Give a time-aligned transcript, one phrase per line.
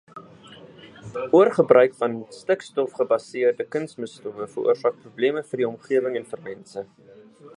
[1.39, 6.87] Oorgebruik van stikstofgebaseerde kunsmisstowwe veroorsaak probleme vir die omgewing en vir mense.